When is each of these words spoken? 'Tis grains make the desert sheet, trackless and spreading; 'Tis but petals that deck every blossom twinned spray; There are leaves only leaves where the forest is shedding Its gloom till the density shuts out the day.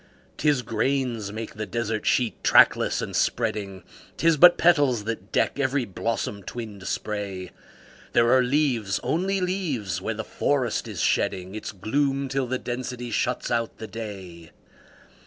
'Tis 0.37 0.63
grains 0.63 1.31
make 1.31 1.53
the 1.53 1.65
desert 1.67 2.07
sheet, 2.07 2.43
trackless 2.43 3.03
and 3.03 3.15
spreading; 3.15 3.83
'Tis 4.17 4.35
but 4.35 4.57
petals 4.57 5.03
that 5.03 5.31
deck 5.31 5.59
every 5.59 5.85
blossom 5.85 6.41
twinned 6.41 6.87
spray; 6.87 7.51
There 8.13 8.33
are 8.35 8.41
leaves 8.41 8.99
only 9.03 9.39
leaves 9.41 10.01
where 10.01 10.15
the 10.15 10.23
forest 10.23 10.87
is 10.87 11.01
shedding 11.01 11.53
Its 11.53 11.71
gloom 11.71 12.29
till 12.29 12.47
the 12.47 12.57
density 12.57 13.11
shuts 13.11 13.51
out 13.51 13.77
the 13.77 13.85
day. 13.85 14.49